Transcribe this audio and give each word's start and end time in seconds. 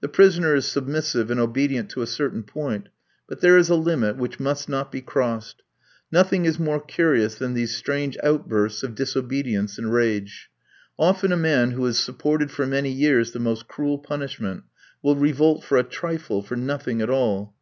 The 0.00 0.08
prisoner 0.08 0.54
is 0.54 0.64
submissive 0.64 1.30
and 1.30 1.38
obedient 1.38 1.90
to 1.90 2.00
a 2.00 2.06
certain 2.06 2.42
point, 2.42 2.88
but 3.28 3.42
there 3.42 3.58
is 3.58 3.68
a 3.68 3.74
limit 3.74 4.16
which 4.16 4.40
must 4.40 4.66
not 4.66 4.90
be 4.90 5.02
crossed. 5.02 5.62
Nothing 6.10 6.46
is 6.46 6.58
more 6.58 6.80
curious 6.80 7.34
than 7.34 7.52
these 7.52 7.76
strange 7.76 8.16
outbursts 8.22 8.82
of 8.82 8.94
disobedience 8.94 9.76
and 9.76 9.92
rage. 9.92 10.48
Often 10.98 11.32
a 11.32 11.36
man 11.36 11.72
who 11.72 11.84
has 11.84 11.98
supported 11.98 12.50
for 12.50 12.66
many 12.66 12.90
years 12.90 13.32
the 13.32 13.40
most 13.40 13.68
cruel 13.68 13.98
punishment, 13.98 14.64
will 15.02 15.16
revolt 15.16 15.62
for 15.64 15.76
a 15.76 15.82
trifle, 15.84 16.40
for 16.42 16.56
nothing 16.56 17.02
at 17.02 17.10
all. 17.10 17.54